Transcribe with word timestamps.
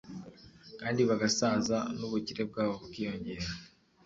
kandi 0.79 0.99
bagasaza, 1.09 1.77
n'ubukire 1.97 2.41
bwabo 2.49 2.73
bukiyongera 2.81 3.47